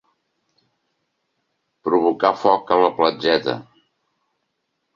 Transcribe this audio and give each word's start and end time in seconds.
Provocar 1.89 2.33
foc 2.45 2.73
a 2.77 2.81
la 2.87 2.91
platgeta. 2.99 3.57